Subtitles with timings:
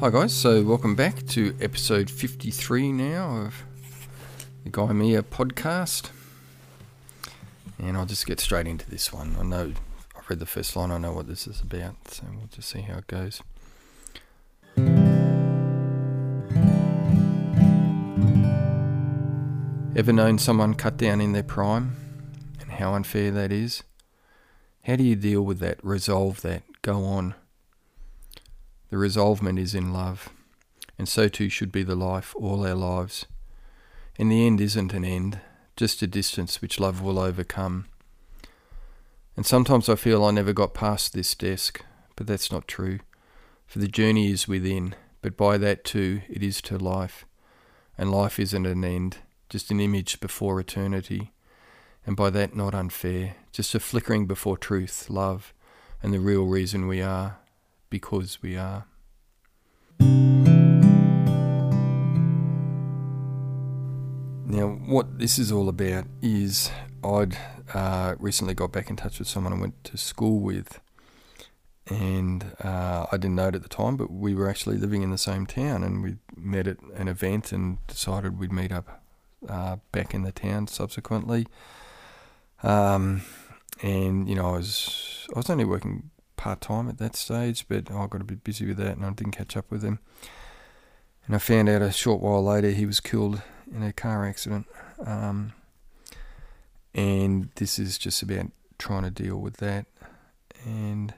[0.00, 3.64] Hi guys, so welcome back to episode 53 now of
[4.62, 6.10] the Guy Mia podcast.
[7.80, 9.34] And I'll just get straight into this one.
[9.40, 9.72] I know
[10.16, 12.82] I've read the first line, I know what this is about, so we'll just see
[12.82, 13.42] how it goes.
[19.96, 21.96] Ever known someone cut down in their prime
[22.60, 23.82] and how unfair that is?
[24.84, 27.34] How do you deal with that, resolve that, go on?
[28.90, 30.30] The resolvement is in love,
[30.98, 33.26] and so too should be the life, all our lives.
[34.18, 35.40] And the end isn't an end,
[35.76, 37.86] just a distance which love will overcome.
[39.36, 41.84] And sometimes I feel I never got past this desk,
[42.16, 42.98] but that's not true.
[43.66, 47.24] For the journey is within, but by that too it is to life.
[47.96, 51.32] And life isn't an end, just an image before eternity.
[52.06, 55.52] And by that not unfair, just a flickering before truth, love,
[56.02, 57.38] and the real reason we are,
[57.90, 58.86] because we are.
[64.48, 66.70] Now, what this is all about is
[67.04, 67.36] I'd
[67.74, 70.80] uh, recently got back in touch with someone I went to school with,
[71.86, 75.10] and uh, I didn't know it at the time, but we were actually living in
[75.10, 79.02] the same town, and we met at an event and decided we'd meet up
[79.48, 81.46] uh, back in the town subsequently.
[82.62, 83.22] Um,
[83.82, 86.10] and you know, I was I was only working
[86.48, 89.10] part time at that stage, but I got a bit busy with that and I
[89.10, 89.98] didn't catch up with him.
[91.26, 94.66] And I found out a short while later he was killed in a car accident.
[95.04, 95.52] Um,
[96.94, 98.46] and this is just about
[98.78, 99.84] trying to deal with that.
[100.64, 101.12] And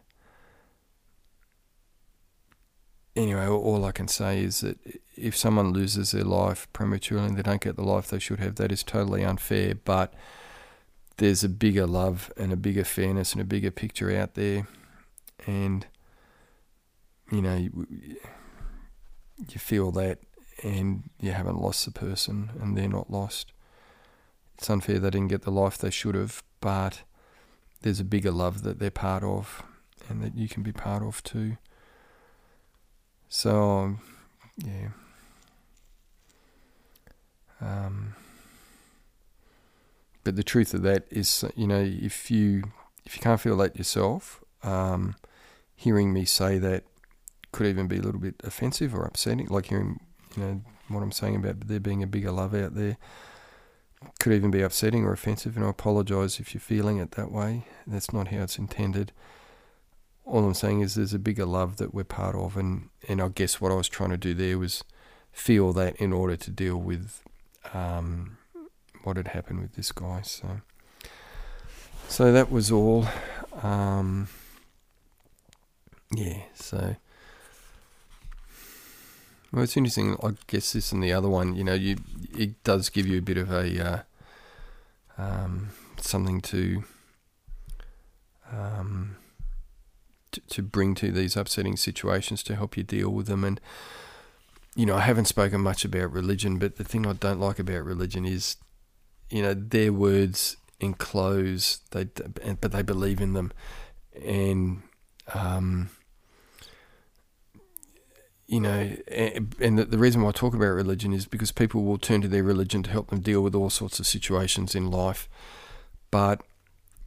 [3.14, 4.78] anyway, all I can say is that
[5.14, 8.56] if someone loses their life prematurely and they don't get the life they should have,
[8.56, 9.76] that is totally unfair.
[9.76, 10.12] But
[11.18, 14.66] there's a bigger love and a bigger fairness and a bigger picture out there
[15.46, 15.86] and
[17.30, 17.86] you know you,
[19.48, 20.19] you feel that
[20.62, 23.53] and you haven't lost the person and they're not lost.
[24.59, 27.03] It's unfair they didn't get the life they should have but
[27.82, 29.62] there's a bigger love that they're part of
[30.09, 31.56] and that you can be part of too.
[33.28, 34.00] So um,
[34.59, 34.88] yeah.
[37.62, 38.14] Um,
[40.25, 42.64] but the truth of that is you know if you
[43.04, 45.14] if you can't feel that yourself um,
[45.80, 46.84] hearing me say that
[47.52, 49.46] could even be a little bit offensive or upsetting.
[49.46, 49.98] Like hearing,
[50.36, 52.98] you know, what I'm saying about there being a bigger love out there
[54.19, 55.56] could even be upsetting or offensive.
[55.56, 57.64] And I apologise if you're feeling it that way.
[57.86, 59.12] That's not how it's intended.
[60.26, 63.28] All I'm saying is there's a bigger love that we're part of, and and I
[63.28, 64.84] guess what I was trying to do there was
[65.32, 67.22] feel that in order to deal with
[67.72, 68.36] um,
[69.02, 70.20] what had happened with this guy.
[70.22, 70.60] So
[72.06, 73.08] so that was all.
[73.62, 74.28] Um,
[76.15, 76.97] yeah, so.
[79.53, 80.16] Well, it's interesting.
[80.22, 81.97] I guess this and the other one, you know, you
[82.37, 84.03] it does give you a bit of a uh,
[85.19, 86.84] um, something to,
[88.53, 89.16] um,
[90.32, 93.43] to to bring to these upsetting situations to help you deal with them.
[93.43, 93.60] And
[94.76, 97.84] you know, I haven't spoken much about religion, but the thing I don't like about
[97.84, 98.56] religion is,
[99.31, 103.53] you know, their words enclose they, but they believe in them,
[104.25, 104.82] and
[105.34, 105.91] um,
[108.50, 108.97] you know,
[109.61, 112.43] and the, reason why I talk about religion is because people will turn to their
[112.43, 115.28] religion to help them deal with all sorts of situations in life.
[116.11, 116.43] But,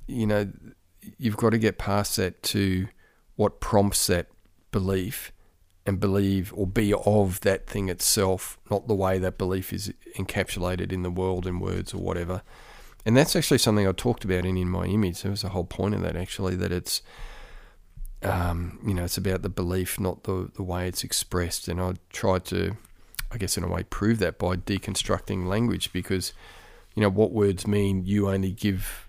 [0.07, 0.53] you know,
[1.17, 2.87] you've got to get past that to
[3.35, 4.27] what prompts that
[4.71, 5.33] belief
[5.85, 10.93] and believe or be of that thing itself, not the way that belief is encapsulated
[10.93, 12.41] in the world in words or whatever.
[13.05, 15.23] And that's actually something I talked about in In My Image.
[15.23, 17.01] There was a whole point of that, actually, that it's
[18.23, 21.67] um, you know, it's about the belief, not the the way it's expressed.
[21.67, 22.77] And I tried to,
[23.31, 26.33] I guess, in a way, prove that by deconstructing language because,
[26.95, 29.07] you know, what words mean, you only give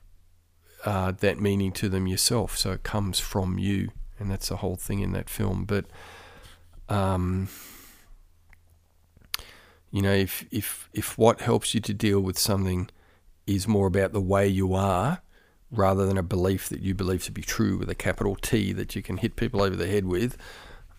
[0.84, 2.56] uh, that meaning to them yourself.
[2.56, 5.64] So it comes from you, and that's the whole thing in that film.
[5.64, 5.86] But,
[6.88, 7.48] um,
[9.90, 12.88] you know, if if if what helps you to deal with something
[13.46, 15.20] is more about the way you are
[15.74, 18.94] rather than a belief that you believe to be true with a capital T that
[18.94, 20.36] you can hit people over the head with,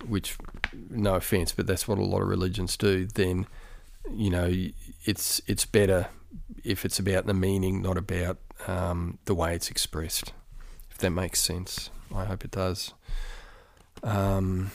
[0.05, 0.37] which,
[0.89, 3.47] no offense, but that's what a lot of religions do, then,
[4.11, 4.51] you know,
[5.05, 6.07] it's, it's better
[6.63, 8.37] if it's about the meaning, not about
[8.67, 10.33] um, the way it's expressed,
[10.91, 11.89] if that makes sense.
[12.13, 12.93] I hope it does.
[14.03, 14.71] Um,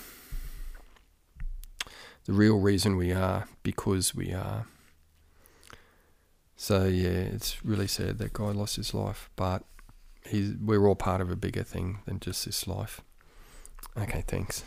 [2.24, 4.66] the real reason we are because we are.
[6.56, 9.64] So yeah, it's really sad that guy lost his life, but
[10.26, 13.00] he's, we're all part of a bigger thing than just this life.
[13.96, 14.64] Okay, thanks.